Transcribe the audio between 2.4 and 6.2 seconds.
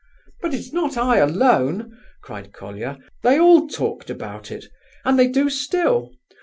Colia. "They all talked about it, and they do still.